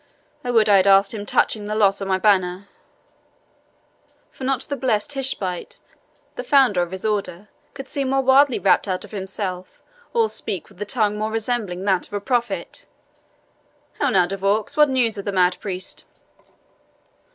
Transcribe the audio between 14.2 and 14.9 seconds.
De Vaux, what